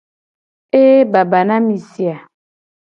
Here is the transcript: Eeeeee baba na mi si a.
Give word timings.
Eeeeee 0.79 1.09
baba 1.11 1.39
na 1.47 1.55
mi 1.65 1.75
si 1.89 2.03
a. 2.15 2.17